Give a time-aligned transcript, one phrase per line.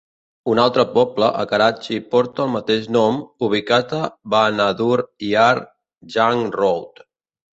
[0.51, 3.19] Un altre poble a Karachi porta el mateix nom,
[3.49, 4.01] ubicat a
[4.35, 5.55] Bahadur Yar
[6.15, 7.05] Jang Road.